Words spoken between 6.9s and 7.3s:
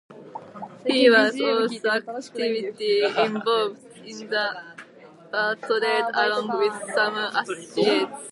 some